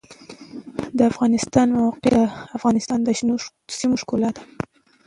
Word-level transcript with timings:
د 0.97 0.99
افغانستان 1.11 1.65
د 1.69 1.73
موقعیت 1.79 2.13
د 2.13 2.35
افغانستان 2.57 2.99
د 3.03 3.07
شنو 3.17 3.35
سیمو 3.77 3.95
ښکلا 4.01 4.29
ده. 4.35 4.43